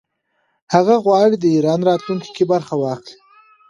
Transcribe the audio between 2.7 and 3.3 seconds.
ولري.